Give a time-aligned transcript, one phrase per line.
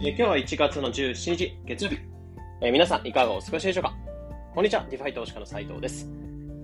[0.00, 1.98] え今日は1月の17日月曜日、
[2.60, 3.92] え皆さんいかがお過ごしでしょうか？
[4.54, 6.08] こんにちは、 DeFi 投資家の斉藤です、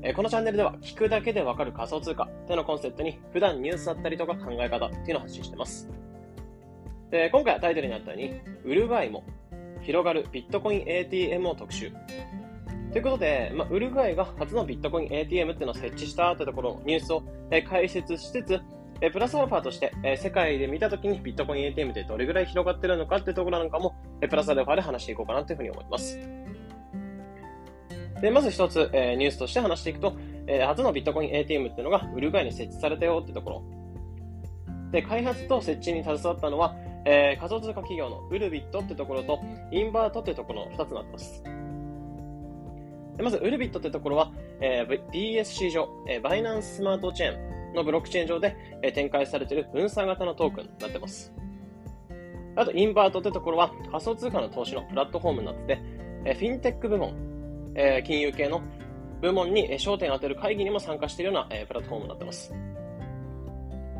[0.03, 5.91] えこのチャンネルでは聞くだけでわかる仮想通貨というのコンセプトに普段ニュースだったりとか考え方っていうのを発信してます。
[7.11, 9.25] で今回はタイトルにあったように、ウルグアイも
[9.83, 11.91] 広がるビットコイン ATM を特集。
[12.93, 18.61] ということで、まあ、ウルグアイが初のビットコイン ATM っていうのを設置したというところのニュースを、え解説しつつ、
[19.01, 26.19] えープラスアルファとして、えー世界で見たときにビットコイン ATM ってどれぐらい広がってるのかっていうところなんかも、えープラスアルファで話していこうかなというふうに思います。
[28.21, 33.63] で、まず一つ、えーニュースとして話していくと、えー初のビットコイン ATM っていうのがウルグアイに設置されたよってところ。
[34.93, 41.43] で、開発と設置に携わったのは、えー仮想通貨企業のウルビットってところと、インバートってところの2つになってます。
[43.17, 47.44] でまず、ウルビットってところは、えー BSC 上、えーバイナンススマートチェーン
[47.75, 48.57] のブロックチェーン上で、
[48.95, 51.33] 展開されている分散型のトークンになってます。
[52.57, 57.15] あと、インバートってところは仮想通貨の投資のプラットフォームになってて、フィンテック部門、
[58.05, 58.63] 金融系の
[59.21, 62.53] 部門に焦点を当てる会議にも参加しているような、プラットフォームになってます。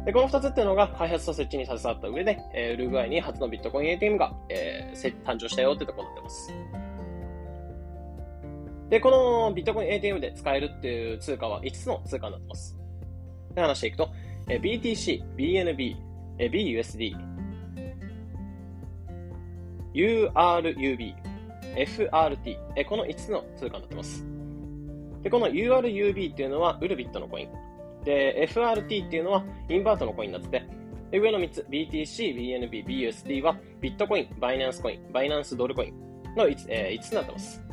[0.05, 6.55] で、この2つっていうのが開発と設置に携わった上で、えーウルグアイに初のビットコイン ATM が、えー誕生したよってところになってます。
[8.91, 12.79] で、このビットコイン ATM で使えるっていう通貨は5つの通貨になってます。
[13.55, 14.11] で、話していくと、
[14.49, 15.97] え BTC、BNB、
[16.39, 17.17] え BUSD、
[19.95, 21.15] URUB、
[21.77, 24.25] FRT、えこの5つの通貨になってます。
[25.23, 27.49] で、この URUB っていうのはウルビットのコイン。
[28.05, 30.67] で、FRT っていうのはインバートのコインになってて、
[31.11, 35.95] で上の3つ、BTC、BNB、BUSD はビットコイン、バイナンスコイン、バイナンスドルコイン
[36.37, 37.64] の 5,、えー5つになってます。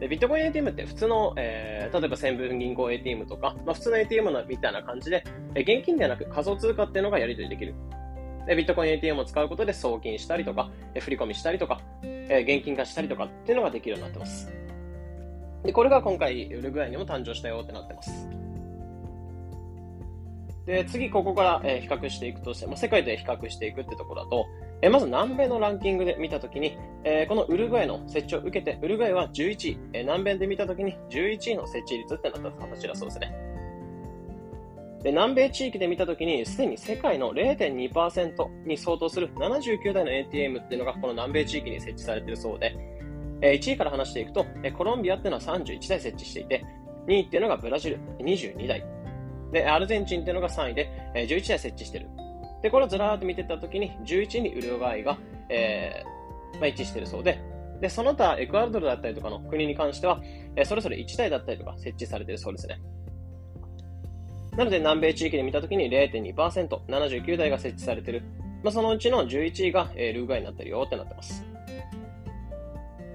[0.00, 7.74] で、ビットコイン ATM って普通の、えー例えば線分銀行 ATM とか、まあ、普通の ATM のみたいな感じで、えー現金ではなく仮想通貨っていうのがやり取りできる。
[8.46, 14.52] で、ビットコイン ATM を使うことで送金したりとか、えー振り込みしたりとか、えー現金化したりとかっていうのができるようになってます。
[15.64, 18.28] で、これが今回、ウルグアイにも誕生したよってなってます。
[20.66, 24.46] で、次、ここから、えー比較していくとして、まあ、世界で比較していくってところだと、
[24.82, 33.34] えまず南米のランキングで見たときに、えーこのウルグアイの設置を受けて、ウルグアイは11位、えー南米で見たときに11位の設置率ってなった形だそうですね。
[35.02, 42.76] で南米地域で見たときに、すでに世界の0.2%に相当する79台の ATM っていうのがこの南米地域に設置されているそうで、
[43.40, 46.64] えー1位から話していくと、えコロンビアっていうのは31台設置していて、
[47.06, 48.84] 2位っていうのがブラジル22台。
[49.52, 52.08] で、アルゼンチンっていうのが3位で、えー11台設置してる。
[52.62, 55.18] で、これをずらーっと見てたときに、11にウルグアイが、
[55.48, 57.38] えーまあ、位置してるそうで、
[57.80, 60.20] で、その他、エクアドルだったりとかの国に関しては、
[60.56, 62.80] えーそれぞれ1台だったりとか設置されているそうですね。
[64.56, 68.22] なので、南米地域で見たときに0.2%、79台が設置されている。
[68.62, 71.44] まあ、そのうちの11位が、えールーガイになってるよってなってます。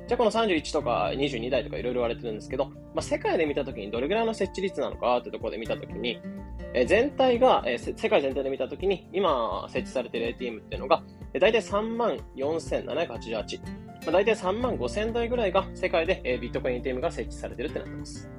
[0.07, 6.19] じゃあこの31とか22台とかいろいろ言われてるんですけど、まあ、世界で見たときにどれぐらいの設置率なのかってところで見たときに、
[6.74, 13.62] え全体が、え世界全体で見たときに、今設置されている ATM っていうのが、えー、大体3万4788。
[14.04, 18.30] まあ、大体3万5000台ぐらいが世界で、えビットコイン ATM が設置されているってなってます。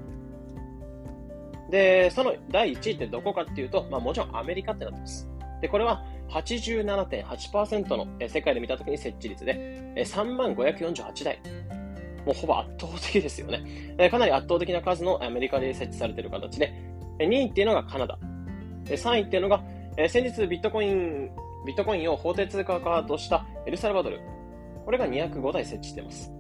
[1.71, 5.29] で、その第1位ってどこかっていうと、まあ、もちろんアメリカってなってます。
[5.61, 9.55] で、これは87.8%のえ世界で見たときに設置率で、
[9.97, 11.41] え3万548台。
[12.27, 13.95] もうほぼ圧倒的ですよね。
[13.99, 16.73] えかなり圧倒的な数のアメリカで設置されている形で、
[17.19, 18.19] 2位っていうのがカナダ。
[18.85, 19.63] 3位っていうのが、
[19.97, 21.31] えー先日ビットコイン、
[21.67, 24.21] ビットコインを法定通貨化としたエルサルバドル。
[24.85, 26.33] これが205台設置しています。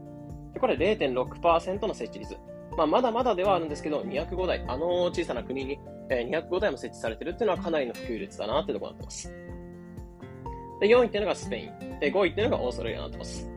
[0.52, 2.36] でこれ0.6%の設置率。
[2.76, 5.78] まあ、まだまだではあるんですけど、205台、あの小さな国に、
[6.10, 9.32] えー205台も設置されてるっていうのはかなりの普及率だなってところになってます。
[10.80, 12.00] で、4位っていうのがスペイン。
[12.00, 13.51] で、5位っていうのがオーストラリアになってます。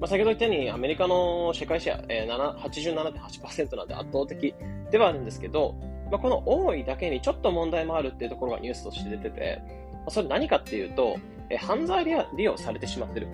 [0.00, 4.54] まあ、先ほど言ったように、アメリカの世界シェア、えー87.8%なんで圧倒的
[4.90, 5.74] ではあるんですけど、
[6.10, 9.62] まあ、この多いだけにちょっと問題もあるっていうところがニュースとして出てて、
[9.92, 11.16] まあそれ何かっていうと、
[11.50, 13.28] えー犯罪利用されてしまってる。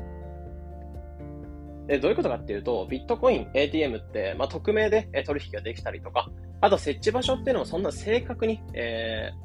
[1.86, 6.30] でどういうことかっていうと、ビットコイン ATM って、まあ、匿名で取引ができたりとか、
[6.62, 9.44] あと設置場所っていうのもそんな正確に、えー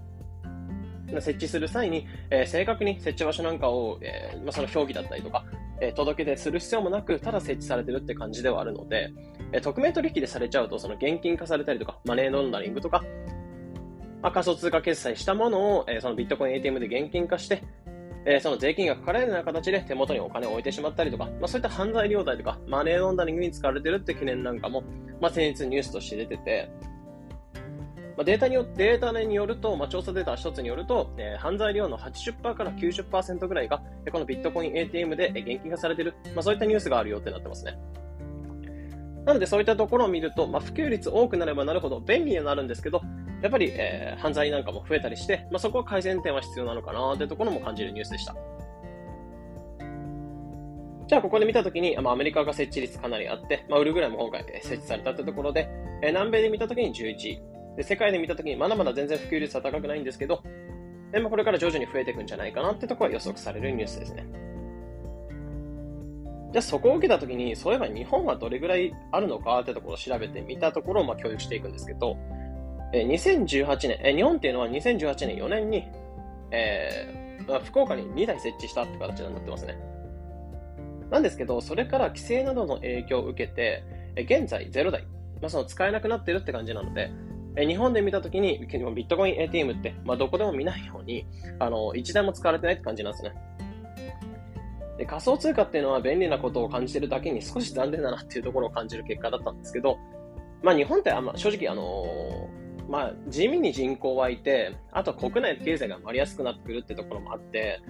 [1.22, 5.44] 設置する際に、えー正確に設置場所なんかを、えーまあ、その表記だったりとか、
[5.82, 9.12] え届け出する必要もなく、ただ設置されてるって感じではあるので、
[9.52, 13.04] え匿名取引でされちゃうと、その現金化されたりとか、マネーロンダリングとか、
[14.22, 17.64] まあ、仮想通貨決済したものを、えそのビットコイン ATM で現金化して、
[18.26, 24.84] えその税金がかかられるような形で手元にお金を置いてしまったりとか、まあ、そういった犯罪領代とか、マネーロンダリングに使われてるって懸念なんかも、
[25.22, 26.70] まあ、先日ニュースとして出てて、
[28.20, 33.82] まあ、データによデータによると、まあ、調査データ一つによると、えー、犯罪量の80%から90%ぐらいが、
[34.12, 37.80] このビットコイン ATM で現金化されている、まあ、そういったニュースがあるよってなってますね。
[39.26, 43.02] なのでそういったところを見ると、まあ、普及率多くなればなるほど便利になるんですけど、
[43.42, 48.36] やっぱり、えー、犯罪なんかも増えたりして、まあ、そこは改善点は必要なのかなというところも感じるニュースでした。
[51.08, 55.70] じゃあ、ここで見たときに、まあ、アメリカが設置率かなりあって、まあ、ウルグライも今回設置されたというところで、
[56.04, 57.42] えー、南米で見たときに11位、
[57.78, 60.44] で世界で見たときにまだまだ全然普及率は高くないんですけど、
[61.12, 64.26] でまあ、これから徐々に増えていくんじゃないかなってところは予測されるニュースですね。
[66.52, 72.18] じゃあそこを受けたときに、そういえば日本はどれぐらいあるのかってところを調べてみたところをまあ共有していくんですけど、
[72.92, 75.88] え2018年、え日本っていうのは2018年4年に、
[76.52, 79.78] えー、福岡に2台設置したって形になってますね。
[81.12, 83.84] なんですけど、それから規制などの影響を受けて、
[84.16, 85.04] え現在0台、
[85.42, 87.12] まあ、その使えなくなってるって感じなので、
[87.56, 88.68] え日本で見たときに、ビ
[89.04, 91.26] ットコイン ATM って、まあ、どこでも見ないように、
[91.60, 93.34] あの、1台も使われてないって感じなんですね。
[95.00, 99.98] で仮想通貨っていうのは便利なことを感じてるだけに少し残念だなっていうところを感じる結果だったんですけど、
[100.62, 107.82] まあ日本ってあんま正直あのー、まあ地味に人口はいて、あと国内経済が回りやすくなってくるってところもあって、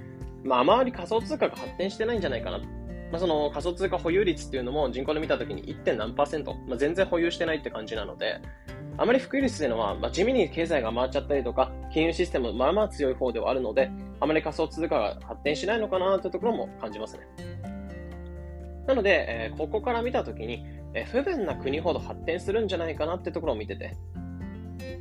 [0.43, 2.59] まああまり仮想通貨が発展してないんじゃないかな。
[2.59, 2.65] ま
[3.13, 5.95] あその仮想通貨保有率っていうのも人口で見たときに 1.
[5.95, 8.39] 何パーセント、まあ全然保有してないって感じなので、
[9.01, 17.23] あまり普及率っていうのは、まあ、地味に経済が回っちゃったりとか、金融システムまあまあ強い方ではあるので、あまり仮想通貨が発展しないのかなというところも感じますね。
[18.87, 23.95] なので、えー、ここから見たときに、えー、不便な国ほど発展するんじゃないかなってところを見てて、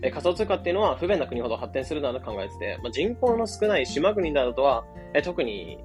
[0.03, 5.79] えー、仮想通貨っていうのは不便な国ほど発展するなと考えてて、まあ、人口の少ない島国などとは、え特に、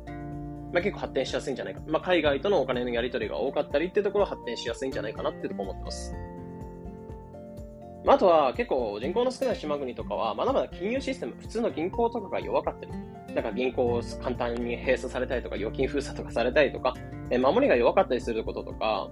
[0.72, 1.82] まあ、結構発展しやすいんじゃないか。
[1.88, 6.14] まあ、海外とのお金のやり取りが多かったりっていうところ発展しやすいんじゃないかなってところ思ってます。
[8.06, 12.92] まあとは結構人口の少ない島国とかはまだまだ金融システム、普通の銀行とかが弱かったり、
[13.34, 16.94] なんか銀行を簡単に閉鎖されたりとか、預金封鎖とかされたりとか、
[17.30, 19.10] え守りが弱かったりすることとか、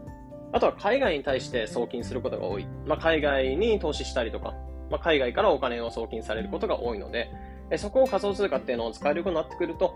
[0.52, 2.68] あとは海外に対して送金することが多い。
[2.86, 4.54] まあ、海外に投資したりとか、
[4.90, 7.30] まあ、海外からお金を送金されることが多いので、
[7.70, 9.96] えそこを仮想通貨っていうのを使えるようになってくると、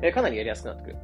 [0.00, 0.96] えかなりやりやすくなってくる。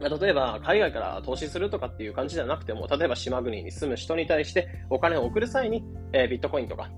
[0.00, 6.90] 例えば、海外から投資するとかっていう感じじゃなくても、例えば島国に住む人に対してお金を送る際に、えー、ビットコインとか、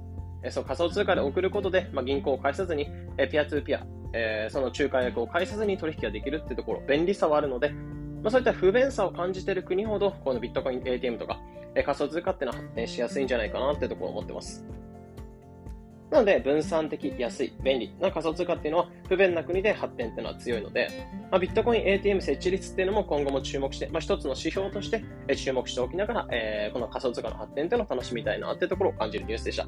[0.43, 7.71] えー、そう仮想通貨で送ることで、まあ、銀行を介さずに、えー、ピアツーピア、えー、その仲介役を介さずに取引ができるっていうところ、便利さはあるので、
[8.23, 11.41] まあ、そういった不便さを感じている国ほど、このビットコイン ATM とか、
[11.75, 14.65] えー、仮想通貨っていうのは発展しやすいんじゃないかなってところを思ってます。
[16.11, 20.89] なので、分散的、安い、便利な仮想通貨っていうのは、不便な国で発展っていうのは強いので、
[21.31, 25.05] まあ、ビットコイン ATM 設置率っていうのも今後も注目して、まあ、一つの指標として
[25.37, 29.67] 注目しておきながら、えー、この仮想通貨の発展っていうのを楽しみたいなっていうところを感じるニュースでした。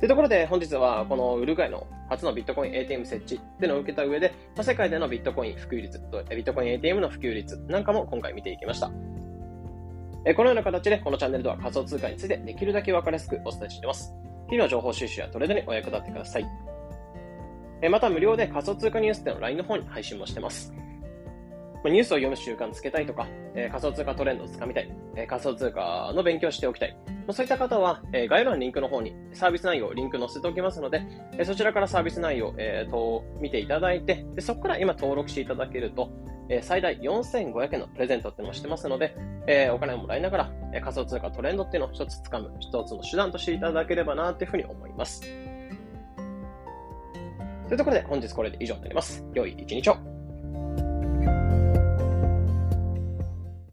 [0.00, 8.90] というところで本日はこのウルグアイの初のビットコイン ATM 設置っていうのを受けた上で、まあ、世界でのビットコイン普及率とビットコイン ATM の普及率なんかも今回見ていきました。
[10.26, 14.12] えこのような形でこのチャンネルでは仮想通貨についてできるだけわかりやすくお伝えしています。
[14.48, 16.46] 日々の情報収集やトレードにお役立てください。
[17.82, 20.72] えまた無料で仮想通貨ニュースっての LINE の方に配信もしてます。
[21.90, 26.96] ニュースを読む習慣つけたいとか、え仮想通貨トレンドをつかみたい、え仮想通貨の勉強しておきたい。
[27.30, 31.02] そういった方は、え概要欄のリンクの方にサービス内容、リンク載せておきますので、
[31.36, 36.10] えそちらからサービス内容、えー、と見ていただいてで、そこから今登録していただけると、
[36.48, 45.22] え最大4500円のプレゼントっていうのをしてますので、えお金をもらいながら、え仮想通貨トレンドっていうのを一つ掴む、一つの手段としていただければなというふうに思います。
[45.22, 45.26] と
[47.72, 49.24] いうところで本日これで以上になります。
[49.34, 50.93] 良い一日を。